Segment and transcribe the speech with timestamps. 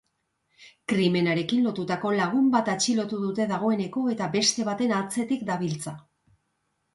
[0.93, 5.95] Krimenarekin lotutako lagun bat atxilotu dute dagoeneko eta beste baten atzetik daude.